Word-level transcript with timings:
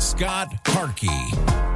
Scott 0.00 0.54
Harkey. 0.66 1.73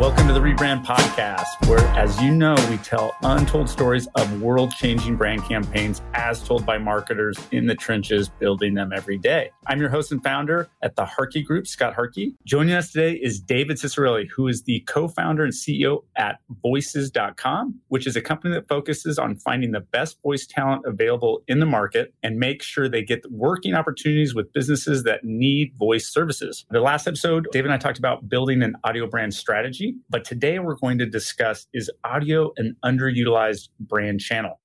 Welcome 0.00 0.26
to 0.26 0.32
the 0.32 0.40
Rebrand 0.40 0.84
Podcast, 0.84 1.68
where, 1.68 1.78
as 1.96 2.20
you 2.20 2.34
know, 2.34 2.56
we 2.68 2.78
tell 2.78 3.14
untold 3.22 3.70
stories 3.70 4.08
of 4.16 4.42
world 4.42 4.72
changing 4.72 5.14
brand 5.14 5.44
campaigns 5.44 6.02
as 6.14 6.42
told 6.42 6.66
by 6.66 6.78
marketers 6.78 7.38
in 7.52 7.66
the 7.66 7.76
trenches 7.76 8.28
building 8.28 8.74
them 8.74 8.92
every 8.92 9.16
day. 9.16 9.50
I'm 9.68 9.80
your 9.80 9.90
host 9.90 10.10
and 10.10 10.20
founder 10.20 10.68
at 10.82 10.96
the 10.96 11.04
Harkey 11.04 11.42
Group, 11.42 11.68
Scott 11.68 11.94
Harkey. 11.94 12.34
Joining 12.44 12.74
us 12.74 12.90
today 12.90 13.12
is 13.12 13.38
David 13.38 13.76
Ciccarelli, 13.76 14.26
who 14.34 14.48
is 14.48 14.64
the 14.64 14.80
co 14.80 15.06
founder 15.06 15.44
and 15.44 15.52
CEO 15.52 16.02
at 16.16 16.40
Voices.com, 16.60 17.80
which 17.86 18.08
is 18.08 18.16
a 18.16 18.20
company 18.20 18.52
that 18.54 18.66
focuses 18.66 19.16
on 19.16 19.36
finding 19.36 19.70
the 19.70 19.80
best 19.80 20.20
voice 20.22 20.44
talent 20.44 20.82
available 20.86 21.42
in 21.46 21.60
the 21.60 21.66
market 21.66 22.12
and 22.24 22.40
make 22.40 22.62
sure 22.62 22.88
they 22.88 23.02
get 23.02 23.24
working 23.30 23.74
opportunities 23.74 24.34
with 24.34 24.52
businesses 24.52 25.04
that 25.04 25.22
need 25.22 25.72
voice 25.78 26.08
services. 26.08 26.66
The 26.70 26.80
last 26.80 27.06
episode, 27.06 27.46
David 27.52 27.66
and 27.66 27.74
I 27.74 27.78
talked 27.78 27.98
about 27.98 28.28
building 28.28 28.60
an 28.62 28.74
audio 28.82 29.06
brand 29.06 29.34
strategy, 29.34 29.83
but 30.08 30.24
today 30.24 30.58
we're 30.58 30.76
going 30.76 30.98
to 30.98 31.06
discuss 31.06 31.66
is 31.72 31.90
audio 32.04 32.52
an 32.56 32.76
underutilized 32.84 33.68
brand 33.80 34.20
channel? 34.20 34.60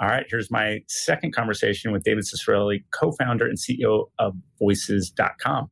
All 0.00 0.08
right, 0.08 0.26
here's 0.28 0.50
my 0.50 0.80
second 0.88 1.34
conversation 1.34 1.92
with 1.92 2.02
David 2.02 2.24
Ciccarelli, 2.24 2.84
co-founder 2.92 3.46
and 3.46 3.56
CEO 3.56 4.06
of 4.18 4.34
voices.com. 4.58 5.70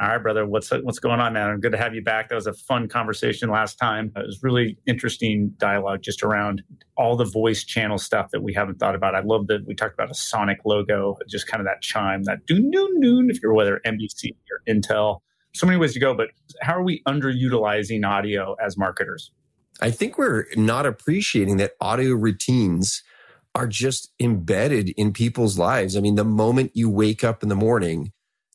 All 0.00 0.08
right, 0.08 0.22
brother, 0.22 0.46
what's 0.46 0.70
what's 0.70 0.98
going 0.98 1.20
on, 1.20 1.34
man? 1.34 1.50
I'm 1.50 1.60
good 1.60 1.72
to 1.72 1.78
have 1.78 1.94
you 1.94 2.02
back. 2.02 2.30
That 2.30 2.34
was 2.34 2.46
a 2.46 2.54
fun 2.54 2.88
conversation 2.88 3.50
last 3.50 3.76
time. 3.76 4.10
It 4.16 4.24
was 4.24 4.40
really 4.42 4.78
interesting 4.86 5.52
dialogue 5.58 6.00
just 6.00 6.22
around 6.22 6.62
all 6.96 7.16
the 7.16 7.26
voice 7.26 7.64
channel 7.64 7.98
stuff 7.98 8.30
that 8.32 8.42
we 8.42 8.54
haven't 8.54 8.78
thought 8.78 8.94
about. 8.94 9.14
I 9.14 9.20
love 9.20 9.46
that 9.48 9.66
we 9.66 9.74
talked 9.74 9.92
about 9.92 10.10
a 10.10 10.14
sonic 10.14 10.60
logo, 10.64 11.18
just 11.28 11.46
kind 11.46 11.60
of 11.60 11.66
that 11.66 11.82
chime, 11.82 12.24
that 12.24 12.46
doon 12.46 12.70
doon 12.70 13.00
doon. 13.00 13.30
If 13.30 13.42
you're 13.42 13.52
whether 13.52 13.78
NBC 13.86 14.30
or 14.50 14.62
Intel, 14.66 15.20
so 15.54 15.66
many 15.66 15.78
ways 15.78 15.92
to 15.94 16.00
go. 16.00 16.14
But 16.14 16.28
how 16.60 16.74
are 16.74 16.82
we 16.82 17.02
underutilizing 17.08 18.06
audio 18.06 18.54
as 18.64 18.76
marketers? 18.76 19.30
I 19.80 19.90
think 19.90 20.18
we're 20.18 20.46
not 20.56 20.86
appreciating 20.86 21.56
that 21.58 21.72
audio 21.80 22.14
routines 22.14 23.02
are 23.54 23.66
just 23.66 24.12
embedded 24.20 24.90
in 24.90 25.12
people's 25.12 25.58
lives. 25.58 25.96
I 25.96 26.00
mean, 26.00 26.14
the 26.14 26.24
moment 26.24 26.72
you 26.74 26.88
wake 26.88 27.24
up 27.24 27.42
in 27.42 27.48
the 27.48 27.56
morning 27.56 28.12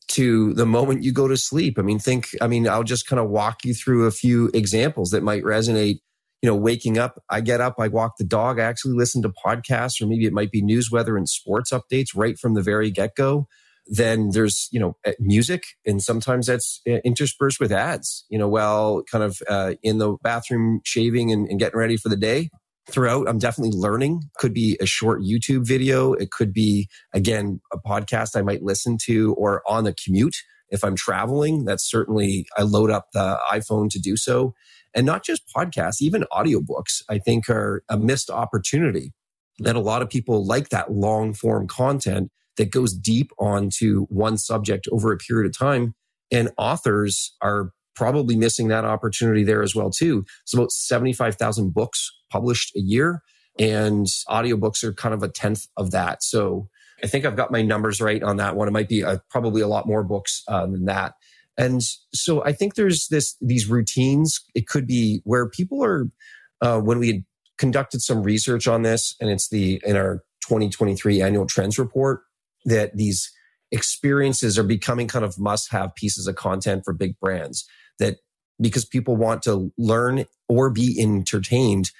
to 0.09 0.53
the 0.53 0.65
moment 0.65 1.03
you 1.03 1.11
go 1.11 1.27
to 1.27 1.35
sleep. 1.35 1.79
I 1.79 1.81
mean, 1.81 1.99
think, 1.99 2.29
I 2.39 2.47
mean, 2.47 2.67
I'll 2.67 2.83
just 2.83 3.07
kind 3.07 3.19
of 3.19 3.29
walk 3.29 3.65
you 3.65 3.73
through 3.73 4.05
a 4.05 4.11
few 4.11 4.51
examples 4.53 5.09
that 5.09 5.23
might 5.23 5.43
resonate. 5.43 5.99
You 6.41 6.51
know, 6.51 6.55
waking 6.55 6.99
up, 6.99 7.23
I 7.29 7.41
get 7.41 7.59
up, 7.59 7.75
I 7.79 7.87
walk 7.87 8.17
the 8.19 8.23
dog, 8.23 8.59
I 8.59 8.65
actually 8.65 8.93
listen 8.93 9.23
to 9.23 9.29
podcasts, 9.29 9.99
or 9.99 10.05
maybe 10.05 10.25
it 10.25 10.33
might 10.33 10.51
be 10.51 10.61
news, 10.61 10.91
weather, 10.91 11.17
and 11.17 11.27
sports 11.27 11.71
updates 11.71 12.09
right 12.15 12.37
from 12.37 12.53
the 12.53 12.61
very 12.61 12.91
get 12.91 13.15
go. 13.15 13.47
Then 13.87 14.29
there's, 14.31 14.67
you 14.71 14.79
know, 14.79 14.97
music, 15.19 15.63
and 15.85 16.01
sometimes 16.01 16.47
that's 16.47 16.81
uh, 16.89 16.97
interspersed 17.05 17.59
with 17.59 17.71
ads, 17.71 18.25
you 18.29 18.39
know, 18.39 18.47
while 18.47 19.03
kind 19.03 19.23
of 19.23 19.37
uh, 19.47 19.75
in 19.83 19.99
the 19.99 20.17
bathroom 20.23 20.81
shaving 20.83 21.31
and, 21.31 21.47
and 21.47 21.59
getting 21.59 21.77
ready 21.77 21.97
for 21.97 22.09
the 22.09 22.15
day 22.15 22.49
throughout. 22.89 23.27
I'm 23.27 23.37
definitely 23.37 23.77
learning. 23.77 24.23
Could 24.37 24.53
be 24.53 24.77
a 24.81 24.85
short 24.85 25.21
YouTube 25.21 25.67
video. 25.67 26.13
It 26.13 26.31
could 26.31 26.51
be, 26.51 26.87
again, 27.13 27.61
a 27.71 27.77
podcast 27.77 28.35
I 28.35 28.41
might 28.41 28.63
listen 28.63 28.97
to 29.05 29.33
or 29.35 29.61
on 29.67 29.83
the 29.83 29.93
commute. 29.93 30.37
If 30.69 30.83
I'm 30.83 30.95
traveling, 30.95 31.65
that's 31.65 31.87
certainly, 31.87 32.47
I 32.57 32.63
load 32.63 32.89
up 32.89 33.09
the 33.13 33.39
iPhone 33.51 33.89
to 33.91 33.99
do 33.99 34.17
so. 34.17 34.55
And 34.95 35.05
not 35.05 35.23
just 35.23 35.43
podcasts, 35.55 36.01
even 36.01 36.25
audiobooks, 36.31 37.03
I 37.07 37.19
think 37.19 37.49
are 37.49 37.83
a 37.87 37.97
missed 37.97 38.31
opportunity 38.31 39.13
that 39.59 39.75
a 39.75 39.79
lot 39.79 40.01
of 40.01 40.09
people 40.09 40.45
like 40.45 40.69
that 40.69 40.91
long 40.91 41.33
form 41.33 41.67
content 41.67 42.31
that 42.57 42.71
goes 42.71 42.93
deep 42.93 43.31
onto 43.37 44.05
one 44.05 44.37
subject 44.37 44.87
over 44.91 45.11
a 45.11 45.17
period 45.17 45.49
of 45.49 45.57
time. 45.57 45.95
And 46.31 46.51
authors 46.57 47.35
are 47.41 47.71
probably 47.95 48.35
missing 48.35 48.67
that 48.67 48.85
opportunity 48.85 49.43
there 49.43 49.63
as 49.63 49.75
well 49.75 49.89
too. 49.89 50.25
It's 50.43 50.53
about 50.53 50.71
75,000 50.71 51.73
books 51.73 52.11
published 52.29 52.75
a 52.75 52.79
year 52.79 53.21
and 53.57 54.05
audiobooks 54.29 54.83
are 54.83 54.93
kind 54.93 55.13
of 55.13 55.23
a 55.23 55.29
tenth 55.29 55.67
of 55.77 55.91
that. 55.91 56.23
So 56.23 56.69
I 57.03 57.07
think 57.07 57.25
I've 57.25 57.35
got 57.35 57.51
my 57.51 57.61
numbers 57.61 58.01
right 58.01 58.21
on 58.21 58.37
that 58.37 58.55
one. 58.55 58.67
It 58.67 58.71
might 58.71 58.89
be 58.89 59.03
probably 59.29 59.61
a 59.61 59.67
lot 59.67 59.87
more 59.87 60.03
books 60.03 60.43
uh, 60.47 60.65
than 60.65 60.85
that. 60.85 61.13
And 61.57 61.81
so 62.13 62.43
I 62.43 62.51
think 62.51 62.75
there's 62.75 63.07
this 63.07 63.37
these 63.39 63.69
routines. 63.69 64.43
It 64.53 64.67
could 64.67 64.85
be 64.85 65.21
where 65.23 65.47
people 65.47 65.83
are 65.83 66.09
uh, 66.61 66.79
when 66.79 66.99
we 66.99 67.07
had 67.07 67.23
conducted 67.57 68.01
some 68.01 68.23
research 68.23 68.67
on 68.67 68.81
this, 68.81 69.15
and 69.21 69.29
it's 69.29 69.47
the 69.47 69.81
in 69.85 69.95
our 69.95 70.23
2023 70.47 71.21
annual 71.21 71.45
trends 71.45 71.79
report 71.79 72.23
that 72.65 72.95
these 72.95 73.31
experiences 73.71 74.57
are 74.57 74.63
becoming 74.63 75.07
kind 75.07 75.25
of 75.25 75.39
must 75.39 75.71
have 75.71 75.95
pieces 75.95 76.27
of 76.27 76.35
content 76.35 76.83
for 76.85 76.93
big 76.93 77.19
brands 77.19 77.65
that 77.99 78.17
because 78.61 78.85
people 78.85 79.15
want 79.15 79.41
to 79.43 79.71
learn 79.77 80.25
or 80.47 80.69
be 80.69 80.97
entertained 80.99 81.91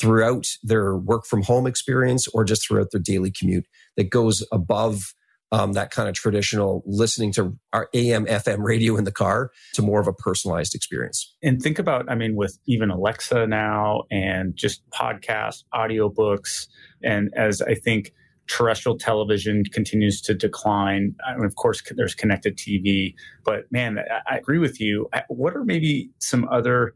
throughout 0.00 0.46
their 0.62 0.96
work 0.96 1.24
from 1.26 1.42
home 1.42 1.66
experience 1.66 2.28
or 2.28 2.44
just 2.44 2.66
throughout 2.66 2.88
their 2.92 3.00
daily 3.00 3.30
commute 3.30 3.66
that 3.96 4.10
goes 4.10 4.46
above 4.52 5.14
um, 5.50 5.72
that 5.72 5.90
kind 5.90 6.08
of 6.08 6.14
traditional 6.14 6.82
listening 6.86 7.32
to 7.32 7.56
our 7.72 7.88
AM, 7.94 8.26
FM 8.26 8.62
radio 8.62 8.96
in 8.96 9.04
the 9.04 9.12
car 9.12 9.50
to 9.74 9.82
more 9.82 10.00
of 10.00 10.06
a 10.06 10.12
personalized 10.12 10.74
experience. 10.74 11.34
And 11.42 11.60
think 11.60 11.78
about, 11.78 12.10
I 12.10 12.14
mean, 12.14 12.36
with 12.36 12.58
even 12.66 12.90
Alexa 12.90 13.46
now 13.46 14.02
and 14.10 14.54
just 14.54 14.88
podcasts, 14.90 15.64
audiobooks, 15.74 16.66
and 17.02 17.30
as 17.34 17.62
I 17.62 17.74
think 17.74 18.12
terrestrial 18.48 18.98
television 18.98 19.62
continues 19.72 20.20
to 20.22 20.34
decline. 20.34 21.14
I 21.26 21.36
mean, 21.36 21.44
of 21.44 21.56
course, 21.56 21.82
there's 21.96 22.14
connected 22.14 22.56
TV, 22.56 23.14
but 23.44 23.70
man, 23.70 23.98
I 24.26 24.38
agree 24.38 24.58
with 24.58 24.80
you. 24.80 25.08
What 25.28 25.54
are 25.54 25.64
maybe 25.64 26.10
some 26.18 26.48
other 26.48 26.94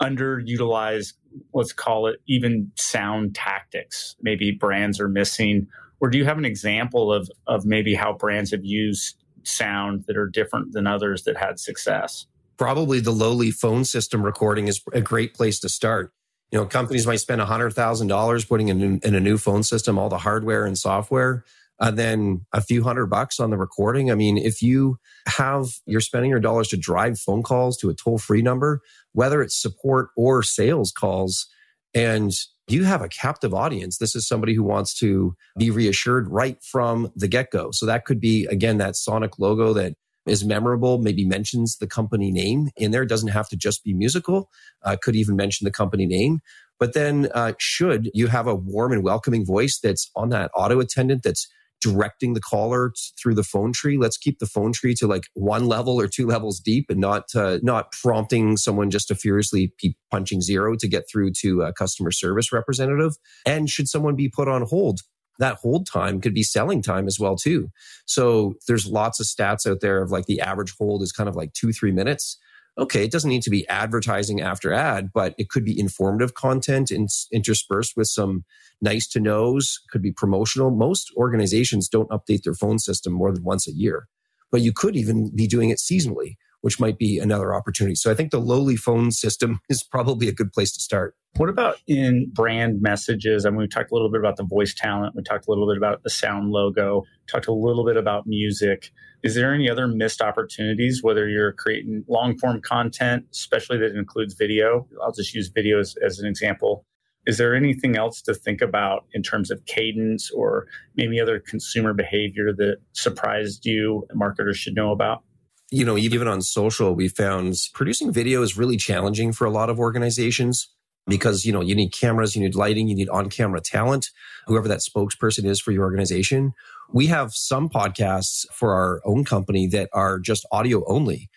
underutilized, 0.00 1.14
let's 1.52 1.72
call 1.72 2.06
it 2.06 2.20
even 2.26 2.70
sound 2.76 3.34
tactics, 3.34 4.16
maybe 4.22 4.50
brands 4.50 5.00
are 5.00 5.08
missing? 5.08 5.66
Or 6.00 6.08
do 6.08 6.18
you 6.18 6.24
have 6.24 6.38
an 6.38 6.44
example 6.44 7.12
of, 7.12 7.28
of 7.46 7.66
maybe 7.66 7.94
how 7.94 8.12
brands 8.12 8.50
have 8.52 8.64
used 8.64 9.16
sound 9.42 10.04
that 10.06 10.16
are 10.16 10.26
different 10.26 10.72
than 10.72 10.86
others 10.86 11.24
that 11.24 11.36
had 11.36 11.58
success? 11.58 12.26
Probably 12.56 13.00
the 13.00 13.12
lowly 13.12 13.50
phone 13.50 13.84
system 13.84 14.22
recording 14.22 14.68
is 14.68 14.80
a 14.92 15.00
great 15.00 15.34
place 15.34 15.60
to 15.60 15.68
start. 15.68 16.12
You 16.50 16.58
know, 16.58 16.66
companies 16.66 17.06
might 17.06 17.20
spend 17.20 17.40
$100,000 17.40 18.48
putting 18.48 18.68
in, 18.68 19.00
in 19.00 19.14
a 19.14 19.20
new 19.20 19.36
phone 19.38 19.62
system, 19.62 19.98
all 19.98 20.08
the 20.08 20.18
hardware 20.18 20.64
and 20.64 20.78
software, 20.78 21.44
and 21.80 21.98
then 21.98 22.46
a 22.52 22.60
few 22.60 22.82
hundred 22.82 23.06
bucks 23.06 23.38
on 23.38 23.50
the 23.50 23.56
recording. 23.56 24.10
I 24.10 24.14
mean, 24.14 24.38
if 24.38 24.62
you 24.62 24.98
have, 25.26 25.66
you're 25.86 26.00
spending 26.00 26.30
your 26.30 26.40
dollars 26.40 26.68
to 26.68 26.76
drive 26.76 27.18
phone 27.18 27.42
calls 27.42 27.76
to 27.78 27.90
a 27.90 27.94
toll 27.94 28.18
free 28.18 28.42
number, 28.42 28.80
whether 29.12 29.42
it's 29.42 29.60
support 29.60 30.08
or 30.16 30.42
sales 30.42 30.90
calls, 30.90 31.46
and 31.94 32.32
you 32.66 32.84
have 32.84 33.02
a 33.02 33.08
captive 33.08 33.54
audience. 33.54 33.98
This 33.98 34.14
is 34.14 34.26
somebody 34.26 34.54
who 34.54 34.62
wants 34.62 34.94
to 34.98 35.34
be 35.56 35.70
reassured 35.70 36.28
right 36.28 36.62
from 36.62 37.10
the 37.16 37.28
get 37.28 37.50
go. 37.50 37.70
So 37.72 37.86
that 37.86 38.04
could 38.04 38.20
be, 38.20 38.46
again, 38.46 38.78
that 38.78 38.96
sonic 38.96 39.38
logo 39.38 39.72
that 39.74 39.94
is 40.28 40.44
memorable, 40.44 40.98
maybe 40.98 41.24
mentions 41.24 41.76
the 41.76 41.86
company 41.86 42.30
name 42.30 42.70
in 42.76 42.90
there. 42.90 43.02
It 43.02 43.08
doesn't 43.08 43.28
have 43.28 43.48
to 43.48 43.56
just 43.56 43.84
be 43.84 43.94
musical. 43.94 44.50
Uh, 44.82 44.96
could 45.00 45.16
even 45.16 45.36
mention 45.36 45.64
the 45.64 45.70
company 45.70 46.06
name. 46.06 46.40
But 46.78 46.94
then, 46.94 47.28
uh, 47.34 47.54
should 47.58 48.10
you 48.14 48.28
have 48.28 48.46
a 48.46 48.54
warm 48.54 48.92
and 48.92 49.02
welcoming 49.02 49.44
voice 49.44 49.78
that's 49.82 50.10
on 50.14 50.28
that 50.28 50.50
auto 50.54 50.78
attendant 50.80 51.22
that's 51.22 51.48
directing 51.80 52.34
the 52.34 52.40
caller 52.40 52.92
through 53.20 53.34
the 53.34 53.44
phone 53.44 53.72
tree. 53.72 53.96
Let's 53.98 54.16
keep 54.16 54.38
the 54.38 54.46
phone 54.46 54.72
tree 54.72 54.94
to 54.94 55.06
like 55.06 55.24
one 55.34 55.66
level 55.66 56.00
or 56.00 56.08
two 56.08 56.26
levels 56.26 56.60
deep 56.60 56.86
and 56.90 57.00
not, 57.00 57.34
uh, 57.34 57.58
not 57.62 57.92
prompting 57.92 58.56
someone 58.56 58.90
just 58.90 59.08
to 59.08 59.14
furiously 59.14 59.72
keep 59.78 59.96
punching 60.10 60.40
zero 60.40 60.74
to 60.76 60.88
get 60.88 61.04
through 61.10 61.32
to 61.40 61.62
a 61.62 61.72
customer 61.72 62.10
service 62.10 62.52
representative. 62.52 63.16
And 63.46 63.70
should 63.70 63.88
someone 63.88 64.16
be 64.16 64.28
put 64.28 64.48
on 64.48 64.62
hold? 64.62 65.00
That 65.38 65.56
hold 65.56 65.86
time 65.86 66.20
could 66.20 66.34
be 66.34 66.42
selling 66.42 66.82
time 66.82 67.06
as 67.06 67.20
well 67.20 67.36
too. 67.36 67.70
So 68.06 68.54
there's 68.66 68.86
lots 68.86 69.20
of 69.20 69.26
stats 69.26 69.70
out 69.70 69.80
there 69.80 70.02
of 70.02 70.10
like 70.10 70.26
the 70.26 70.40
average 70.40 70.74
hold 70.76 71.02
is 71.02 71.12
kind 71.12 71.28
of 71.28 71.36
like 71.36 71.52
two, 71.52 71.72
three 71.72 71.92
minutes 71.92 72.38
okay, 72.78 73.04
it 73.04 73.10
doesn't 73.10 73.28
need 73.28 73.42
to 73.42 73.50
be 73.50 73.68
advertising 73.68 74.40
after 74.40 74.72
ad, 74.72 75.10
but 75.12 75.34
it 75.36 75.48
could 75.48 75.64
be 75.64 75.78
informative 75.78 76.34
content 76.34 76.90
in, 76.90 77.08
interspersed 77.32 77.96
with 77.96 78.06
some 78.06 78.44
nice 78.80 79.08
to 79.08 79.20
knows, 79.20 79.80
could 79.90 80.00
be 80.00 80.12
promotional. 80.12 80.70
Most 80.70 81.12
organizations 81.16 81.88
don't 81.88 82.10
update 82.10 82.44
their 82.44 82.54
phone 82.54 82.78
system 82.78 83.12
more 83.12 83.32
than 83.32 83.42
once 83.42 83.66
a 83.66 83.72
year, 83.72 84.06
but 84.52 84.60
you 84.60 84.72
could 84.72 84.96
even 84.96 85.34
be 85.34 85.48
doing 85.48 85.70
it 85.70 85.78
seasonally, 85.78 86.36
which 86.60 86.80
might 86.80 86.98
be 86.98 87.18
another 87.18 87.54
opportunity. 87.54 87.94
So 87.94 88.10
I 88.10 88.14
think 88.14 88.30
the 88.30 88.40
lowly 88.40 88.76
phone 88.76 89.10
system 89.10 89.60
is 89.68 89.82
probably 89.82 90.28
a 90.28 90.32
good 90.32 90.52
place 90.52 90.72
to 90.72 90.80
start. 90.80 91.14
What 91.36 91.48
about 91.48 91.76
in 91.86 92.30
brand 92.32 92.80
messages? 92.80 93.46
I 93.46 93.50
mean, 93.50 93.58
we 93.58 93.68
talked 93.68 93.90
a 93.90 93.94
little 93.94 94.10
bit 94.10 94.20
about 94.20 94.36
the 94.36 94.44
voice 94.44 94.74
talent. 94.74 95.14
We 95.14 95.22
talked 95.22 95.46
a 95.46 95.50
little 95.50 95.68
bit 95.68 95.76
about 95.76 96.02
the 96.02 96.10
sound 96.10 96.50
logo, 96.50 97.04
talked 97.28 97.46
a 97.46 97.52
little 97.52 97.84
bit 97.84 97.96
about 97.96 98.26
music. 98.26 98.90
Is 99.22 99.34
there 99.34 99.52
any 99.52 99.68
other 99.68 99.86
missed 99.86 100.22
opportunities, 100.22 101.02
whether 101.02 101.28
you're 101.28 101.52
creating 101.52 102.04
long 102.08 102.38
form 102.38 102.60
content, 102.60 103.26
especially 103.32 103.78
that 103.78 103.96
includes 103.96 104.34
video? 104.34 104.88
I'll 105.02 105.12
just 105.12 105.34
use 105.34 105.50
videos 105.50 105.94
as 106.04 106.18
an 106.18 106.26
example. 106.26 106.84
Is 107.26 107.36
there 107.36 107.54
anything 107.54 107.96
else 107.96 108.22
to 108.22 108.34
think 108.34 108.62
about 108.62 109.04
in 109.12 109.22
terms 109.22 109.50
of 109.50 109.64
cadence 109.66 110.30
or 110.30 110.66
maybe 110.96 111.20
other 111.20 111.38
consumer 111.38 111.92
behavior 111.92 112.54
that 112.56 112.78
surprised 112.92 113.66
you, 113.66 114.06
marketers 114.14 114.56
should 114.56 114.74
know 114.74 114.92
about? 114.92 115.22
You 115.70 115.84
know, 115.84 115.98
even 115.98 116.28
on 116.28 116.40
social, 116.40 116.94
we 116.94 117.08
found 117.08 117.54
producing 117.74 118.12
video 118.12 118.42
is 118.42 118.56
really 118.56 118.76
challenging 118.76 119.32
for 119.32 119.44
a 119.46 119.50
lot 119.50 119.68
of 119.68 119.78
organizations 119.78 120.68
because 121.06 121.44
you 121.44 121.52
know 121.52 121.62
you 121.62 121.74
need 121.74 121.90
cameras 121.90 122.36
you 122.36 122.42
need 122.42 122.54
lighting 122.54 122.86
you 122.86 122.94
need 122.94 123.08
on 123.08 123.30
camera 123.30 123.62
talent 123.62 124.10
whoever 124.46 124.68
that 124.68 124.80
spokesperson 124.80 125.44
is 125.44 125.60
for 125.60 125.72
your 125.72 125.84
organization. 125.84 126.52
We 126.92 127.06
have 127.06 127.32
some 127.34 127.68
podcasts 127.68 128.44
for 128.52 128.74
our 128.74 129.00
own 129.04 129.24
company 129.24 129.66
that 129.68 129.88
are 129.92 130.18
just 130.18 130.46
audio 130.52 130.84
only 130.86 131.28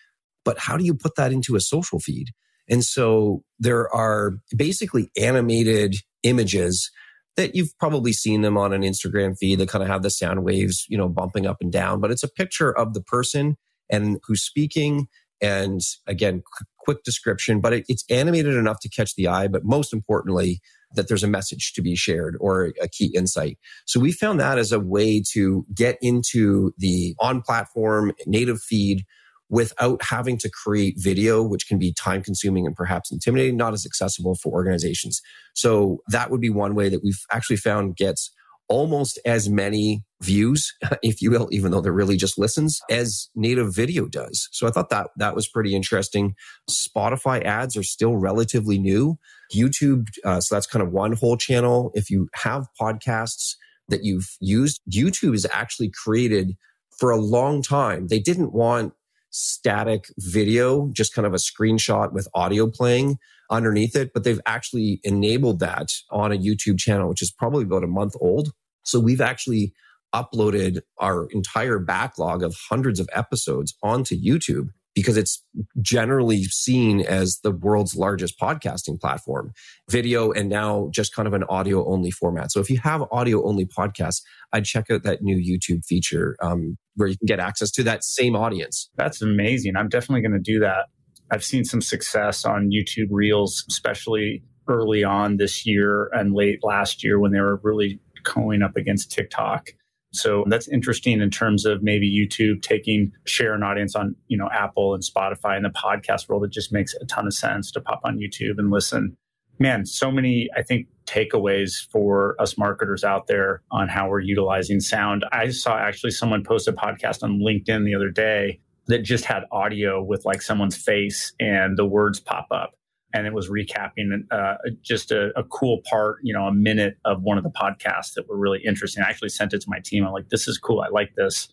but 0.44 0.58
how 0.58 0.76
do 0.76 0.84
you 0.84 0.94
put 0.94 1.16
that 1.16 1.32
into 1.32 1.56
a 1.56 1.60
social 1.60 2.00
feed? 2.00 2.28
And 2.68 2.84
so 2.84 3.42
there 3.58 3.92
are 3.94 4.34
basically 4.56 5.10
animated 5.16 5.96
images 6.22 6.90
that 7.36 7.54
you've 7.54 7.76
probably 7.78 8.12
seen 8.12 8.42
them 8.42 8.58
on 8.58 8.72
an 8.72 8.82
Instagram 8.82 9.36
feed 9.38 9.58
that 9.58 9.68
kind 9.68 9.82
of 9.82 9.88
have 9.88 10.02
the 10.02 10.10
sound 10.10 10.44
waves, 10.44 10.84
you 10.88 10.98
know, 10.98 11.08
bumping 11.08 11.46
up 11.46 11.58
and 11.60 11.72
down, 11.72 12.00
but 12.00 12.10
it's 12.10 12.22
a 12.22 12.28
picture 12.28 12.76
of 12.76 12.94
the 12.94 13.00
person 13.00 13.56
and 13.92 14.18
who's 14.26 14.42
speaking 14.42 15.06
and 15.42 15.80
again, 16.06 16.42
quick 16.78 17.02
description, 17.02 17.60
but 17.60 17.72
it, 17.72 17.84
it's 17.88 18.04
animated 18.08 18.54
enough 18.54 18.78
to 18.80 18.88
catch 18.88 19.14
the 19.16 19.26
eye. 19.26 19.48
But 19.48 19.64
most 19.64 19.92
importantly, 19.92 20.60
that 20.94 21.08
there's 21.08 21.24
a 21.24 21.28
message 21.28 21.72
to 21.74 21.82
be 21.82 21.96
shared 21.96 22.36
or 22.40 22.72
a 22.80 22.88
key 22.88 23.12
insight. 23.14 23.58
So 23.86 23.98
we 23.98 24.12
found 24.12 24.38
that 24.40 24.58
as 24.58 24.72
a 24.72 24.80
way 24.80 25.22
to 25.32 25.66
get 25.74 25.98
into 26.00 26.72
the 26.78 27.14
on 27.18 27.42
platform 27.42 28.12
native 28.26 28.60
feed 28.60 29.04
without 29.48 30.02
having 30.02 30.38
to 30.38 30.50
create 30.50 30.94
video, 30.96 31.42
which 31.42 31.66
can 31.66 31.78
be 31.78 31.92
time 31.92 32.22
consuming 32.22 32.66
and 32.66 32.74
perhaps 32.74 33.10
intimidating, 33.10 33.56
not 33.56 33.74
as 33.74 33.84
accessible 33.84 34.34
for 34.34 34.52
organizations. 34.52 35.20
So 35.54 36.02
that 36.08 36.30
would 36.30 36.40
be 36.40 36.50
one 36.50 36.74
way 36.74 36.88
that 36.88 37.02
we've 37.02 37.20
actually 37.30 37.56
found 37.56 37.96
gets 37.96 38.30
almost 38.72 39.18
as 39.26 39.50
many 39.50 40.02
views, 40.22 40.72
if 41.02 41.20
you 41.20 41.30
will, 41.30 41.46
even 41.52 41.70
though 41.70 41.82
they're 41.82 41.92
really 41.92 42.16
just 42.16 42.38
listens, 42.38 42.80
as 42.90 43.28
native 43.34 43.74
video 43.74 44.06
does. 44.06 44.48
So 44.50 44.66
I 44.66 44.70
thought 44.70 44.88
that 44.88 45.10
that 45.18 45.34
was 45.34 45.46
pretty 45.46 45.76
interesting. 45.76 46.34
Spotify 46.70 47.44
ads 47.44 47.76
are 47.76 47.82
still 47.82 48.16
relatively 48.16 48.78
new. 48.78 49.18
YouTube, 49.54 50.06
uh, 50.24 50.40
so 50.40 50.54
that's 50.54 50.66
kind 50.66 50.82
of 50.82 50.90
one 50.90 51.12
whole 51.12 51.36
channel. 51.36 51.90
If 51.94 52.08
you 52.08 52.28
have 52.34 52.66
podcasts 52.80 53.56
that 53.88 54.04
you've 54.04 54.30
used, 54.40 54.80
YouTube 54.90 55.34
is 55.34 55.46
actually 55.52 55.90
created 55.90 56.56
for 56.98 57.10
a 57.10 57.18
long 57.18 57.60
time. 57.62 58.06
They 58.06 58.20
didn't 58.20 58.54
want 58.54 58.94
static 59.28 60.06
video, 60.18 60.88
just 60.92 61.14
kind 61.14 61.26
of 61.26 61.34
a 61.34 61.38
screenshot 61.38 62.12
with 62.12 62.26
audio 62.34 62.70
playing 62.70 63.18
underneath 63.50 63.94
it, 63.94 64.12
but 64.14 64.24
they've 64.24 64.40
actually 64.46 65.00
enabled 65.04 65.58
that 65.60 65.90
on 66.10 66.32
a 66.32 66.38
YouTube 66.38 66.78
channel, 66.78 67.10
which 67.10 67.20
is 67.20 67.30
probably 67.30 67.64
about 67.64 67.84
a 67.84 67.88
month 67.88 68.14
old. 68.20 68.52
So 68.82 69.00
we've 69.00 69.20
actually 69.20 69.72
uploaded 70.14 70.80
our 70.98 71.26
entire 71.30 71.78
backlog 71.78 72.42
of 72.42 72.54
hundreds 72.68 73.00
of 73.00 73.08
episodes 73.14 73.74
onto 73.82 74.14
YouTube 74.14 74.68
because 74.94 75.16
it's 75.16 75.42
generally 75.80 76.44
seen 76.44 77.00
as 77.00 77.40
the 77.42 77.50
world's 77.50 77.96
largest 77.96 78.38
podcasting 78.38 79.00
platform, 79.00 79.52
video 79.90 80.32
and 80.32 80.48
now 80.48 80.90
just 80.92 81.14
kind 81.14 81.26
of 81.26 81.32
an 81.32 81.44
audio 81.44 81.86
only 81.90 82.10
format. 82.10 82.52
So 82.52 82.60
if 82.60 82.68
you 82.68 82.78
have 82.80 83.02
audio 83.10 83.42
only 83.46 83.64
podcasts, 83.64 84.20
I'd 84.52 84.64
check 84.64 84.90
out 84.90 85.02
that 85.04 85.22
new 85.22 85.36
YouTube 85.36 85.84
feature 85.84 86.36
um, 86.42 86.76
where 86.96 87.08
you 87.08 87.16
can 87.16 87.26
get 87.26 87.40
access 87.40 87.70
to 87.72 87.82
that 87.84 88.04
same 88.04 88.36
audience. 88.36 88.90
That's 88.96 89.22
amazing. 89.22 89.76
I'm 89.76 89.88
definitely 89.88 90.20
going 90.20 90.32
to 90.32 90.52
do 90.52 90.60
that. 90.60 90.88
I've 91.30 91.44
seen 91.44 91.64
some 91.64 91.80
success 91.80 92.44
on 92.44 92.70
YouTube 92.70 93.08
Reels, 93.10 93.64
especially 93.70 94.42
early 94.68 95.02
on 95.02 95.38
this 95.38 95.66
year 95.66 96.10
and 96.12 96.34
late 96.34 96.58
last 96.62 97.02
year 97.02 97.18
when 97.18 97.32
they 97.32 97.40
were 97.40 97.58
really 97.62 97.98
going 98.22 98.62
up 98.62 98.76
against 98.76 99.10
TikTok. 99.10 99.70
So 100.12 100.44
that's 100.46 100.68
interesting 100.68 101.20
in 101.20 101.30
terms 101.30 101.64
of 101.64 101.82
maybe 101.82 102.10
YouTube 102.10 102.62
taking 102.62 103.12
share 103.24 103.54
an 103.54 103.62
audience 103.62 103.96
on, 103.96 104.14
you 104.28 104.36
know, 104.36 104.48
Apple 104.52 104.94
and 104.94 105.02
Spotify 105.02 105.56
and 105.56 105.64
the 105.64 105.70
podcast 105.70 106.28
world. 106.28 106.44
It 106.44 106.50
just 106.50 106.72
makes 106.72 106.94
a 106.94 107.06
ton 107.06 107.26
of 107.26 107.34
sense 107.34 107.70
to 107.72 107.80
pop 107.80 108.00
on 108.04 108.18
YouTube 108.18 108.58
and 108.58 108.70
listen. 108.70 109.16
Man, 109.58 109.86
so 109.86 110.10
many, 110.10 110.48
I 110.56 110.62
think, 110.62 110.86
takeaways 111.06 111.88
for 111.90 112.36
us 112.38 112.58
marketers 112.58 113.04
out 113.04 113.26
there 113.26 113.62
on 113.70 113.88
how 113.88 114.08
we're 114.08 114.20
utilizing 114.20 114.80
sound. 114.80 115.24
I 115.32 115.50
saw 115.50 115.78
actually 115.78 116.10
someone 116.10 116.44
post 116.44 116.68
a 116.68 116.72
podcast 116.72 117.22
on 117.22 117.40
LinkedIn 117.40 117.84
the 117.84 117.94
other 117.94 118.10
day 118.10 118.60
that 118.88 118.98
just 118.98 119.24
had 119.24 119.44
audio 119.50 120.02
with 120.02 120.24
like 120.24 120.42
someone's 120.42 120.76
face 120.76 121.32
and 121.38 121.76
the 121.78 121.84
words 121.84 122.20
pop 122.20 122.48
up 122.50 122.74
and 123.14 123.26
it 123.26 123.32
was 123.32 123.48
recapping 123.48 124.24
uh, 124.30 124.54
just 124.82 125.10
a, 125.10 125.30
a, 125.38 125.44
cool 125.44 125.82
part, 125.88 126.18
you 126.22 126.32
know, 126.32 126.46
a 126.46 126.52
minute 126.52 126.96
of 127.04 127.22
one 127.22 127.36
of 127.36 127.44
the 127.44 127.50
podcasts 127.50 128.14
that 128.14 128.28
were 128.28 128.36
really 128.36 128.60
interesting. 128.64 129.02
I 129.02 129.08
actually 129.08 129.28
sent 129.28 129.52
it 129.52 129.60
to 129.62 129.70
my 129.70 129.80
team. 129.80 130.06
I'm 130.06 130.12
like, 130.12 130.30
this 130.30 130.48
is 130.48 130.58
cool. 130.58 130.80
I 130.80 130.88
like 130.88 131.14
this. 131.14 131.48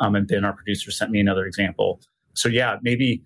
Um, 0.00 0.14
and 0.16 0.26
Ben, 0.26 0.44
our 0.44 0.52
producer, 0.52 0.90
sent 0.90 1.10
me 1.10 1.20
another 1.20 1.46
example. 1.46 2.00
So 2.34 2.48
yeah, 2.48 2.78
maybe 2.82 3.22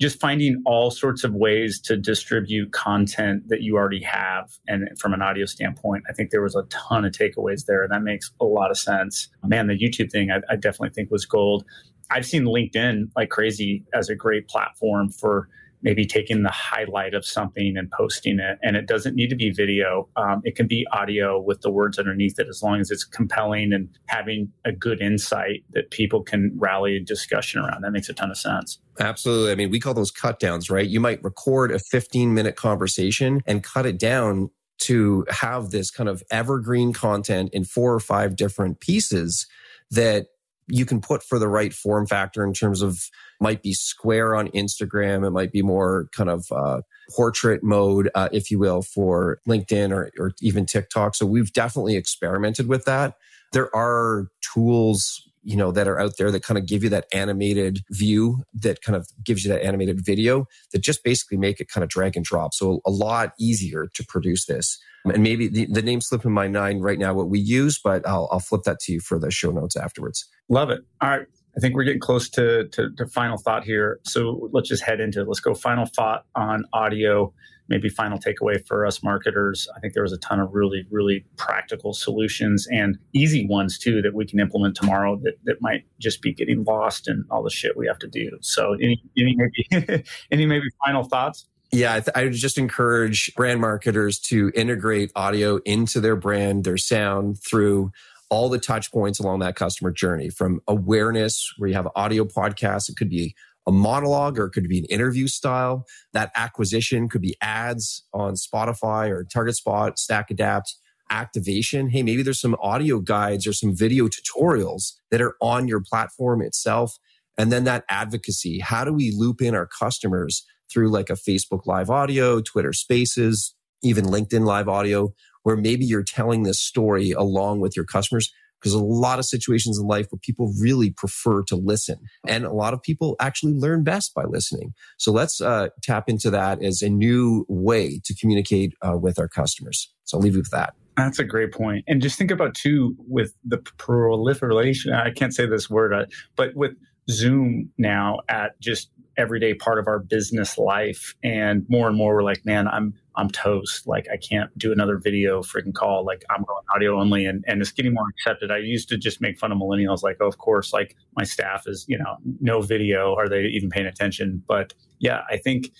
just 0.00 0.20
finding 0.20 0.62
all 0.66 0.90
sorts 0.90 1.24
of 1.24 1.34
ways 1.34 1.80
to 1.80 1.96
distribute 1.96 2.72
content 2.72 3.48
that 3.48 3.62
you 3.62 3.76
already 3.76 4.02
have. 4.02 4.50
And 4.68 4.88
from 4.98 5.14
an 5.14 5.22
audio 5.22 5.46
standpoint, 5.46 6.04
I 6.08 6.12
think 6.12 6.30
there 6.30 6.42
was 6.42 6.54
a 6.54 6.64
ton 6.64 7.04
of 7.04 7.12
takeaways 7.12 7.64
there. 7.66 7.82
And 7.82 7.92
that 7.92 8.02
makes 8.02 8.30
a 8.40 8.44
lot 8.44 8.70
of 8.70 8.78
sense. 8.78 9.28
Man, 9.44 9.68
the 9.68 9.78
YouTube 9.78 10.10
thing, 10.10 10.30
I, 10.30 10.40
I 10.50 10.56
definitely 10.56 10.90
think 10.90 11.10
was 11.10 11.24
gold. 11.24 11.64
I've 12.10 12.26
seen 12.26 12.44
LinkedIn 12.44 13.10
like 13.16 13.30
crazy 13.30 13.84
as 13.94 14.08
a 14.08 14.14
great 14.14 14.48
platform 14.48 15.10
for 15.10 15.48
maybe 15.82 16.04
taking 16.04 16.42
the 16.42 16.50
highlight 16.50 17.14
of 17.14 17.24
something 17.24 17.76
and 17.76 17.90
posting 17.90 18.38
it. 18.38 18.58
And 18.62 18.76
it 18.76 18.86
doesn't 18.86 19.14
need 19.14 19.30
to 19.30 19.36
be 19.36 19.50
video. 19.50 20.08
Um, 20.16 20.42
it 20.44 20.56
can 20.56 20.66
be 20.66 20.86
audio 20.92 21.40
with 21.40 21.60
the 21.60 21.70
words 21.70 21.98
underneath 21.98 22.38
it, 22.38 22.48
as 22.48 22.62
long 22.62 22.80
as 22.80 22.90
it's 22.90 23.04
compelling 23.04 23.72
and 23.72 23.88
having 24.06 24.52
a 24.64 24.72
good 24.72 25.00
insight 25.00 25.64
that 25.72 25.90
people 25.90 26.22
can 26.22 26.52
rally 26.56 26.96
a 26.96 27.00
discussion 27.00 27.60
around. 27.60 27.82
That 27.82 27.92
makes 27.92 28.08
a 28.08 28.14
ton 28.14 28.30
of 28.30 28.38
sense. 28.38 28.78
Absolutely. 28.98 29.52
I 29.52 29.54
mean, 29.54 29.70
we 29.70 29.80
call 29.80 29.94
those 29.94 30.10
cut 30.10 30.40
downs, 30.40 30.70
right? 30.70 30.86
You 30.86 31.00
might 31.00 31.22
record 31.22 31.70
a 31.70 31.78
15 31.78 32.32
minute 32.34 32.56
conversation 32.56 33.42
and 33.46 33.62
cut 33.62 33.86
it 33.86 33.98
down 33.98 34.50
to 34.78 35.24
have 35.30 35.70
this 35.70 35.90
kind 35.90 36.08
of 36.08 36.22
evergreen 36.30 36.92
content 36.92 37.50
in 37.52 37.64
four 37.64 37.94
or 37.94 38.00
five 38.00 38.36
different 38.36 38.80
pieces 38.80 39.46
that 39.90 40.26
you 40.68 40.84
can 40.84 41.00
put 41.00 41.22
for 41.22 41.38
the 41.38 41.48
right 41.48 41.72
form 41.72 42.06
factor 42.06 42.44
in 42.44 42.52
terms 42.52 42.82
of 42.82 42.98
might 43.40 43.62
be 43.62 43.72
square 43.72 44.34
on 44.34 44.48
Instagram. 44.48 45.26
It 45.26 45.30
might 45.30 45.52
be 45.52 45.62
more 45.62 46.08
kind 46.12 46.30
of 46.30 46.46
uh, 46.50 46.80
portrait 47.14 47.62
mode, 47.62 48.10
uh, 48.14 48.28
if 48.32 48.50
you 48.50 48.58
will, 48.58 48.82
for 48.82 49.38
LinkedIn 49.48 49.92
or, 49.92 50.10
or 50.18 50.32
even 50.40 50.66
TikTok. 50.66 51.14
So 51.14 51.26
we've 51.26 51.52
definitely 51.52 51.96
experimented 51.96 52.66
with 52.66 52.84
that. 52.86 53.14
There 53.52 53.74
are 53.74 54.28
tools 54.54 55.22
you 55.46 55.56
know 55.56 55.70
that 55.70 55.86
are 55.86 55.98
out 55.98 56.16
there 56.18 56.32
that 56.32 56.42
kind 56.42 56.58
of 56.58 56.66
give 56.66 56.82
you 56.82 56.90
that 56.90 57.06
animated 57.12 57.84
view 57.90 58.42
that 58.52 58.82
kind 58.82 58.96
of 58.96 59.08
gives 59.22 59.44
you 59.44 59.52
that 59.52 59.62
animated 59.62 60.04
video 60.04 60.46
that 60.72 60.80
just 60.80 61.04
basically 61.04 61.38
make 61.38 61.60
it 61.60 61.68
kind 61.68 61.84
of 61.84 61.88
drag 61.88 62.16
and 62.16 62.24
drop 62.24 62.52
so 62.52 62.80
a 62.84 62.90
lot 62.90 63.32
easier 63.38 63.86
to 63.94 64.04
produce 64.04 64.46
this 64.46 64.76
And 65.12 65.22
maybe 65.22 65.48
the, 65.48 65.66
the 65.66 65.82
name 65.82 66.00
in 66.24 66.32
my 66.32 66.48
mind 66.48 66.82
right 66.82 66.98
now 66.98 67.14
what 67.14 67.28
we 67.28 67.38
use, 67.38 67.78
but 67.78 68.06
I'll, 68.06 68.28
I'll 68.30 68.40
flip 68.40 68.62
that 68.64 68.80
to 68.80 68.92
you 68.92 69.00
for 69.00 69.18
the 69.18 69.30
show 69.30 69.50
notes 69.50 69.76
afterwards. 69.76 70.28
Love 70.48 70.70
it. 70.70 70.80
All 71.00 71.10
right. 71.10 71.26
I 71.56 71.60
think 71.60 71.74
we're 71.74 71.84
getting 71.84 72.00
close 72.00 72.28
to, 72.30 72.68
to, 72.68 72.90
to 72.96 73.06
final 73.06 73.38
thought 73.38 73.64
here. 73.64 73.98
So 74.04 74.50
let's 74.52 74.68
just 74.68 74.82
head 74.82 75.00
into 75.00 75.22
it. 75.22 75.28
Let's 75.28 75.40
go 75.40 75.54
final 75.54 75.86
thought 75.86 76.26
on 76.34 76.64
audio 76.72 77.32
maybe 77.68 77.88
final 77.88 78.18
takeaway 78.18 78.64
for 78.66 78.86
us 78.86 79.02
marketers 79.02 79.68
i 79.76 79.80
think 79.80 79.94
there 79.94 80.02
was 80.02 80.12
a 80.12 80.18
ton 80.18 80.40
of 80.40 80.52
really 80.52 80.86
really 80.90 81.24
practical 81.36 81.92
solutions 81.92 82.66
and 82.70 82.98
easy 83.12 83.46
ones 83.46 83.78
too 83.78 84.02
that 84.02 84.14
we 84.14 84.26
can 84.26 84.38
implement 84.38 84.74
tomorrow 84.74 85.18
that, 85.22 85.34
that 85.44 85.56
might 85.60 85.84
just 85.98 86.22
be 86.22 86.32
getting 86.32 86.64
lost 86.64 87.08
in 87.08 87.24
all 87.30 87.42
the 87.42 87.50
shit 87.50 87.76
we 87.76 87.86
have 87.86 87.98
to 87.98 88.08
do 88.08 88.30
so 88.40 88.74
any, 88.74 89.02
any 89.18 89.36
maybe 89.36 90.04
any 90.30 90.46
maybe 90.46 90.66
final 90.84 91.04
thoughts 91.04 91.46
yeah, 91.76 91.94
I, 91.94 92.00
th- 92.00 92.12
I, 92.14 92.24
would 92.24 92.32
just 92.32 92.58
encourage 92.58 93.32
brand 93.34 93.60
marketers 93.60 94.18
to 94.20 94.50
integrate 94.54 95.12
audio 95.14 95.58
into 95.64 96.00
their 96.00 96.16
brand, 96.16 96.64
their 96.64 96.78
sound 96.78 97.38
through 97.42 97.92
all 98.30 98.48
the 98.48 98.58
touch 98.58 98.90
points 98.90 99.18
along 99.18 99.40
that 99.40 99.56
customer 99.56 99.90
journey 99.90 100.30
from 100.30 100.60
awareness, 100.66 101.52
where 101.58 101.68
you 101.68 101.74
have 101.74 101.88
audio 101.94 102.24
podcasts. 102.24 102.88
It 102.88 102.96
could 102.96 103.10
be 103.10 103.34
a 103.66 103.72
monologue 103.72 104.38
or 104.38 104.46
it 104.46 104.52
could 104.52 104.68
be 104.68 104.78
an 104.78 104.84
interview 104.86 105.28
style. 105.28 105.86
That 106.12 106.30
acquisition 106.34 107.08
could 107.08 107.20
be 107.20 107.36
ads 107.40 108.04
on 108.12 108.34
Spotify 108.34 109.10
or 109.10 109.24
Target 109.24 109.56
Spot, 109.56 109.96
StackAdapt, 109.96 110.74
activation. 111.10 111.90
Hey, 111.90 112.02
maybe 112.02 112.22
there's 112.22 112.40
some 112.40 112.56
audio 112.60 113.00
guides 113.00 113.46
or 113.46 113.52
some 113.52 113.76
video 113.76 114.08
tutorials 114.08 114.92
that 115.10 115.20
are 115.20 115.36
on 115.40 115.68
your 115.68 115.80
platform 115.80 116.42
itself. 116.42 116.96
And 117.38 117.52
then 117.52 117.64
that 117.64 117.84
advocacy. 117.90 118.60
How 118.60 118.84
do 118.84 118.94
we 118.94 119.12
loop 119.14 119.42
in 119.42 119.54
our 119.54 119.66
customers 119.66 120.44
through 120.72 120.90
like 120.90 121.10
a 121.10 121.14
Facebook 121.14 121.66
live 121.66 121.90
audio, 121.90 122.40
Twitter 122.40 122.72
spaces, 122.72 123.54
even 123.82 124.06
LinkedIn 124.06 124.44
live 124.44 124.68
audio, 124.68 125.12
where 125.42 125.56
maybe 125.56 125.84
you're 125.84 126.02
telling 126.02 126.42
this 126.42 126.60
story 126.60 127.12
along 127.12 127.60
with 127.60 127.76
your 127.76 127.84
customers? 127.84 128.32
because 128.60 128.74
a 128.74 128.82
lot 128.82 129.18
of 129.18 129.24
situations 129.24 129.78
in 129.78 129.86
life 129.86 130.06
where 130.10 130.18
people 130.18 130.52
really 130.60 130.90
prefer 130.90 131.42
to 131.44 131.56
listen 131.56 131.98
and 132.26 132.44
a 132.44 132.52
lot 132.52 132.74
of 132.74 132.82
people 132.82 133.16
actually 133.20 133.52
learn 133.52 133.84
best 133.84 134.14
by 134.14 134.24
listening 134.24 134.72
so 134.98 135.12
let's 135.12 135.40
uh, 135.40 135.68
tap 135.82 136.08
into 136.08 136.30
that 136.30 136.62
as 136.62 136.82
a 136.82 136.88
new 136.88 137.44
way 137.48 138.00
to 138.04 138.14
communicate 138.14 138.72
uh, 138.86 138.96
with 138.96 139.18
our 139.18 139.28
customers 139.28 139.92
so 140.04 140.16
i'll 140.16 140.22
leave 140.22 140.34
you 140.34 140.40
with 140.40 140.50
that 140.50 140.74
that's 140.96 141.18
a 141.18 141.24
great 141.24 141.52
point. 141.52 141.84
and 141.86 142.00
just 142.00 142.16
think 142.16 142.30
about 142.30 142.54
too 142.54 142.96
with 142.98 143.34
the 143.44 143.58
proliferation 143.78 144.92
i 144.92 145.10
can't 145.10 145.34
say 145.34 145.46
this 145.46 145.70
word 145.70 145.92
uh, 145.92 146.06
but 146.34 146.54
with 146.54 146.72
zoom 147.08 147.70
now 147.78 148.18
at 148.28 148.58
just 148.60 148.90
everyday 149.16 149.54
part 149.54 149.78
of 149.78 149.86
our 149.86 149.98
business 149.98 150.58
life. 150.58 151.14
And 151.22 151.64
more 151.68 151.88
and 151.88 151.96
more 151.96 152.14
we're 152.14 152.22
like 152.22 152.44
man 152.44 152.68
i'm 152.68 152.94
i'm 153.16 153.30
toast. 153.30 153.86
Like 153.86 154.06
i 154.12 154.16
can't 154.16 154.56
do 154.58 154.72
another 154.72 154.98
video 154.98 155.42
freaking 155.42 155.74
call. 155.74 156.04
Like 156.04 156.24
i'm 156.30 156.44
going 156.44 156.64
audio 156.74 157.00
only. 157.00 157.26
And, 157.26 157.44
and 157.46 157.60
it's 157.60 157.72
getting 157.72 157.94
more 157.94 158.06
accepted. 158.10 158.50
I 158.50 158.58
used 158.58 158.88
to 158.90 158.98
just 158.98 159.20
make 159.20 159.38
fun 159.38 159.52
of 159.52 159.58
millennials 159.58 160.02
like 160.02 160.18
oh, 160.20 160.26
of 160.26 160.38
course 160.38 160.72
like 160.72 160.96
my 161.16 161.24
staff 161.24 161.64
is 161.66 161.84
you 161.88 161.98
know 161.98 162.16
no 162.40 162.60
video. 162.60 163.14
Are 163.14 163.28
they 163.28 163.44
even 163.44 163.70
paying 163.70 163.86
attention? 163.86 164.42
But 164.46 164.74
yeah 164.98 165.20
i 165.30 165.36
think 165.36 165.70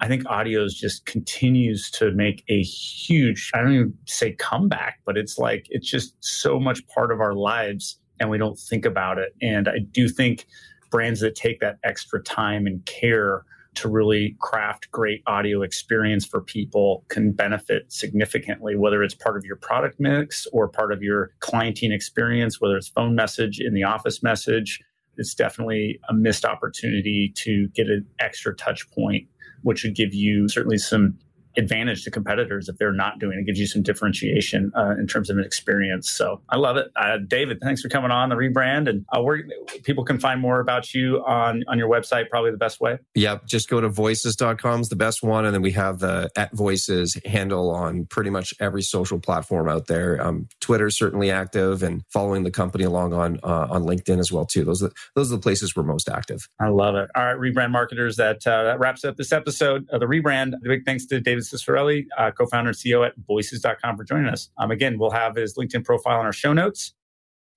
I 0.00 0.08
think 0.08 0.26
audio 0.26 0.62
is 0.62 0.74
just 0.74 1.06
continues 1.06 1.90
to 1.92 2.10
make 2.10 2.44
a 2.48 2.62
huge, 2.62 3.50
I 3.54 3.62
don't 3.62 3.72
even 3.72 3.94
say 4.04 4.32
comeback, 4.32 5.00
but 5.06 5.16
it's 5.16 5.38
like, 5.38 5.66
it's 5.70 5.88
just 5.88 6.14
so 6.20 6.60
much 6.60 6.86
part 6.88 7.10
of 7.10 7.20
our 7.20 7.32
lives 7.32 7.98
and 8.20 8.30
we 8.30 8.38
don't 8.38 8.58
think 8.58 8.84
about 8.84 9.18
it. 9.18 9.34
And 9.40 9.68
I 9.68 9.78
do 9.90 10.08
think 10.08 10.46
brands 10.90 11.20
that 11.20 11.34
take 11.34 11.60
that 11.60 11.78
extra 11.84 12.22
time 12.22 12.66
and 12.66 12.84
care 12.86 13.44
to 13.76 13.88
really 13.88 14.36
craft 14.40 14.90
great 14.90 15.22
audio 15.26 15.62
experience 15.62 16.24
for 16.24 16.40
people 16.40 17.04
can 17.08 17.30
benefit 17.30 17.92
significantly, 17.92 18.74
whether 18.74 19.02
it's 19.02 19.14
part 19.14 19.36
of 19.36 19.44
your 19.44 19.56
product 19.56 20.00
mix 20.00 20.46
or 20.52 20.66
part 20.66 20.92
of 20.92 21.02
your 21.02 21.30
clienting 21.40 21.92
experience, 21.92 22.60
whether 22.60 22.76
it's 22.76 22.88
phone 22.88 23.14
message 23.14 23.60
in 23.60 23.74
the 23.74 23.84
office 23.84 24.22
message. 24.22 24.80
It's 25.18 25.34
definitely 25.34 25.98
a 26.08 26.14
missed 26.14 26.44
opportunity 26.44 27.32
to 27.36 27.68
get 27.68 27.88
an 27.88 28.06
extra 28.18 28.54
touch 28.56 28.90
point, 28.90 29.26
which 29.62 29.84
would 29.84 29.94
give 29.94 30.14
you 30.14 30.48
certainly 30.48 30.78
some 30.78 31.18
advantage 31.56 32.04
to 32.04 32.10
competitors 32.10 32.68
if 32.68 32.76
they're 32.78 32.92
not 32.92 33.18
doing 33.18 33.38
it. 33.38 33.42
It 33.42 33.46
gives 33.46 33.58
you 33.58 33.66
some 33.66 33.82
differentiation 33.82 34.72
uh, 34.76 34.94
in 34.98 35.06
terms 35.06 35.30
of 35.30 35.38
an 35.38 35.44
experience. 35.44 36.10
So 36.10 36.40
I 36.48 36.56
love 36.56 36.76
it. 36.76 36.90
Uh, 36.96 37.18
David, 37.18 37.60
thanks 37.60 37.82
for 37.82 37.88
coming 37.88 38.10
on 38.10 38.28
the 38.28 38.36
rebrand. 38.36 38.88
And 38.88 39.04
uh, 39.12 39.22
where 39.22 39.44
people 39.84 40.04
can 40.04 40.18
find 40.18 40.40
more 40.40 40.60
about 40.60 40.94
you 40.94 41.24
on, 41.26 41.64
on 41.68 41.78
your 41.78 41.88
website, 41.88 42.28
probably 42.28 42.50
the 42.50 42.56
best 42.56 42.80
way. 42.80 42.98
Yep. 43.14 43.46
Just 43.46 43.68
go 43.68 43.80
to 43.80 43.88
voices.com 43.88 44.80
is 44.80 44.88
the 44.88 44.96
best 44.96 45.22
one. 45.22 45.44
And 45.44 45.54
then 45.54 45.62
we 45.62 45.72
have 45.72 45.98
the 45.98 46.30
at 46.36 46.52
voices 46.52 47.16
handle 47.24 47.70
on 47.70 48.06
pretty 48.06 48.30
much 48.30 48.54
every 48.60 48.82
social 48.82 49.18
platform 49.18 49.68
out 49.68 49.86
there. 49.86 50.24
Um, 50.24 50.48
Twitter 50.60 50.86
is 50.86 50.96
certainly 50.96 51.30
active 51.30 51.82
and 51.82 52.02
following 52.12 52.42
the 52.42 52.50
company 52.50 52.84
along 52.84 53.12
on, 53.12 53.38
uh, 53.42 53.68
on 53.70 53.84
LinkedIn 53.84 54.18
as 54.18 54.30
well, 54.30 54.44
too. 54.44 54.64
Those 54.64 54.82
are, 54.82 54.92
those 55.14 55.32
are 55.32 55.36
the 55.36 55.42
places 55.42 55.74
we're 55.74 55.82
most 55.82 56.08
active. 56.08 56.48
I 56.60 56.68
love 56.68 56.94
it. 56.94 57.10
All 57.14 57.24
right. 57.24 57.36
Rebrand 57.36 57.70
marketers. 57.70 58.16
That, 58.16 58.46
uh, 58.46 58.64
that 58.64 58.78
wraps 58.78 59.04
up 59.04 59.16
this 59.16 59.32
episode 59.32 59.88
of 59.90 60.00
the 60.00 60.06
rebrand. 60.06 60.54
A 60.54 60.68
big 60.68 60.84
thanks 60.84 61.06
to 61.06 61.20
David 61.20 61.45
Ciccarelli, 61.52 62.06
uh, 62.18 62.30
co-founder 62.30 62.70
and 62.70 62.76
CEO 62.76 63.06
at 63.06 63.14
voices.com 63.26 63.96
for 63.96 64.04
joining 64.04 64.28
us. 64.28 64.50
Um, 64.58 64.70
again, 64.70 64.98
we'll 64.98 65.10
have 65.10 65.36
his 65.36 65.54
LinkedIn 65.54 65.84
profile 65.84 66.20
in 66.20 66.26
our 66.26 66.32
show 66.32 66.52
notes. 66.52 66.94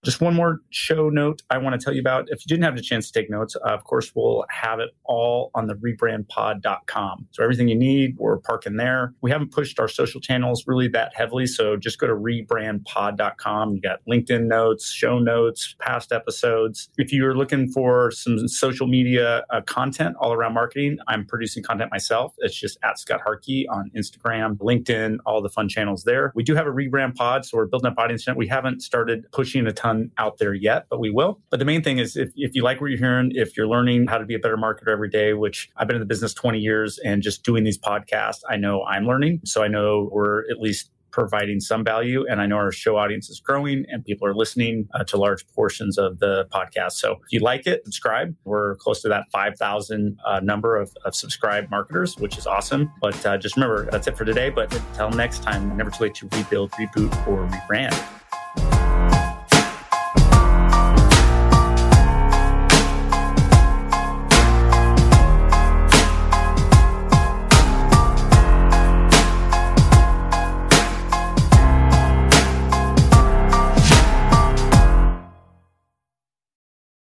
Just 0.05 0.21
one 0.21 0.33
more 0.33 0.61
show 0.69 1.09
note 1.09 1.41
I 1.49 1.57
want 1.57 1.79
to 1.79 1.83
tell 1.83 1.93
you 1.93 1.99
about. 1.99 2.29
If 2.29 2.39
you 2.45 2.47
didn't 2.47 2.63
have 2.63 2.77
the 2.77 2.81
chance 2.81 3.11
to 3.11 3.19
take 3.19 3.29
notes, 3.29 3.57
uh, 3.57 3.69
of 3.69 3.83
course, 3.83 4.13
we'll 4.15 4.45
have 4.49 4.79
it 4.79 4.91
all 5.03 5.51
on 5.55 5.67
the 5.67 5.73
rebrandpod.com. 5.75 7.27
So 7.31 7.43
everything 7.43 7.67
you 7.67 7.75
need, 7.75 8.15
we're 8.17 8.37
parking 8.37 8.77
there. 8.77 9.13
We 9.21 9.29
haven't 9.29 9.51
pushed 9.51 9.77
our 9.77 9.89
social 9.89 10.21
channels 10.21 10.63
really 10.67 10.87
that 10.89 11.11
heavily. 11.15 11.47
So 11.47 11.75
just 11.75 11.99
go 11.99 12.07
to 12.07 12.13
rebrandpod.com. 12.13 13.75
You 13.75 13.81
got 13.81 13.99
LinkedIn 14.09 14.45
notes, 14.45 14.89
show 14.89 15.19
notes, 15.19 15.75
past 15.79 16.13
episodes. 16.13 16.89
If 16.97 17.11
you're 17.11 17.35
looking 17.35 17.69
for 17.69 18.09
some 18.11 18.47
social 18.47 18.87
media 18.87 19.43
uh, 19.49 19.61
content 19.61 20.15
all 20.21 20.31
around 20.31 20.53
marketing, 20.53 20.99
I'm 21.09 21.25
producing 21.25 21.61
content 21.61 21.91
myself. 21.91 22.35
It's 22.37 22.57
just 22.57 22.77
at 22.83 22.99
Scott 22.99 23.19
Harkey 23.21 23.67
on 23.67 23.91
Instagram, 23.97 24.55
LinkedIn, 24.59 25.17
all 25.25 25.41
the 25.41 25.49
fun 25.49 25.67
channels 25.67 26.05
there. 26.05 26.31
We 26.35 26.43
do 26.43 26.55
have 26.55 26.67
a 26.67 26.71
rebrand 26.71 27.15
pod, 27.15 27.45
so 27.45 27.57
we're 27.57 27.65
building 27.65 27.91
up 27.91 27.97
audience. 27.97 28.25
We 28.33 28.47
haven't 28.47 28.81
started 28.81 29.25
pushing 29.33 29.67
a 29.67 29.73
ton 29.73 29.88
ton 29.89 30.11
out 30.17 30.37
there 30.37 30.53
yet, 30.53 30.85
but 30.89 30.99
we 30.99 31.09
will. 31.09 31.39
But 31.49 31.59
the 31.59 31.65
main 31.65 31.83
thing 31.83 31.99
is 31.99 32.15
if, 32.15 32.29
if 32.35 32.55
you 32.55 32.63
like 32.63 32.81
what 32.81 32.89
you're 32.89 32.99
hearing, 32.99 33.31
if 33.35 33.57
you're 33.57 33.67
learning 33.67 34.07
how 34.07 34.17
to 34.17 34.25
be 34.25 34.35
a 34.35 34.39
better 34.39 34.57
marketer 34.57 34.89
every 34.89 35.09
day, 35.09 35.33
which 35.33 35.69
I've 35.77 35.87
been 35.87 35.95
in 35.95 36.01
the 36.01 36.05
business 36.05 36.33
20 36.33 36.59
years 36.59 36.99
and 36.99 37.21
just 37.21 37.43
doing 37.43 37.63
these 37.63 37.77
podcasts, 37.77 38.41
I 38.49 38.57
know 38.57 38.83
I'm 38.83 39.05
learning. 39.05 39.41
So 39.45 39.63
I 39.63 39.67
know 39.67 40.09
we're 40.11 40.49
at 40.49 40.59
least 40.59 40.91
providing 41.11 41.59
some 41.59 41.83
value. 41.83 42.23
And 42.29 42.39
I 42.39 42.45
know 42.45 42.57
our 42.57 42.71
show 42.71 42.97
audience 42.97 43.29
is 43.29 43.39
growing 43.39 43.83
and 43.89 44.05
people 44.05 44.27
are 44.27 44.35
listening 44.35 44.87
uh, 44.93 45.03
to 45.05 45.17
large 45.17 45.43
portions 45.55 45.97
of 45.97 46.19
the 46.19 46.47
podcast. 46.53 46.93
So 46.93 47.13
if 47.13 47.31
you 47.31 47.39
like 47.39 47.65
it, 47.65 47.83
subscribe. 47.83 48.35
We're 48.43 48.75
close 48.75 49.01
to 49.01 49.09
that 49.09 49.25
5,000 49.31 50.19
uh, 50.23 50.39
number 50.41 50.75
of, 50.75 50.91
of 51.05 51.15
subscribed 51.15 51.71
marketers, 51.71 52.17
which 52.17 52.37
is 52.37 52.45
awesome. 52.45 52.91
But 53.01 53.25
uh, 53.25 53.37
just 53.37 53.55
remember, 53.55 53.89
that's 53.89 54.07
it 54.07 54.17
for 54.17 54.25
today. 54.25 54.49
But 54.49 54.73
until 54.73 55.09
next 55.09 55.41
time, 55.41 55.75
never 55.75 55.89
too 55.89 56.03
late 56.03 56.15
to 56.15 56.29
rebuild, 56.31 56.71
reboot, 56.73 57.27
or 57.27 57.47
rebrand. 57.47 58.18